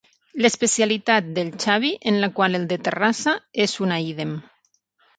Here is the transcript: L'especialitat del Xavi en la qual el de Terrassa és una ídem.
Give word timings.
L'especialitat 0.45 1.27
del 1.35 1.51
Xavi 1.65 1.93
en 2.13 2.19
la 2.25 2.31
qual 2.41 2.61
el 2.63 2.67
de 2.75 2.81
Terrassa 2.91 3.39
és 3.69 3.81
una 3.89 4.05
ídem. 4.11 4.39